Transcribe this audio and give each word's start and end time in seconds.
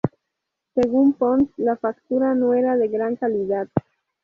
Según 0.73 1.13
Ponz, 1.13 1.51
la 1.57 1.75
factura 1.77 2.33
no 2.33 2.55
era 2.55 2.75
de 2.75 2.87
gran 2.87 3.17
calidad. 3.17 3.67